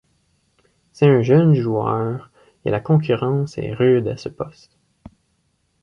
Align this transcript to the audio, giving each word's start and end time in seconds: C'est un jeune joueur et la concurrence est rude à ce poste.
C'est 0.93 1.05
un 1.05 1.21
jeune 1.21 1.53
joueur 1.53 2.31
et 2.65 2.71
la 2.71 2.79
concurrence 2.79 3.59
est 3.59 3.71
rude 3.75 4.07
à 4.07 4.17
ce 4.17 4.29
poste. 4.29 4.75